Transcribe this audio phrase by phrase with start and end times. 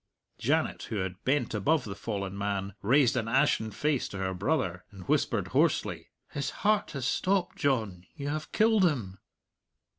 [0.39, 4.83] Janet, who had bent above the fallen man, raised an ashen face to her brother,
[4.89, 9.19] and whispered hoarsely, "His heart has stopped, John; you have killed him!"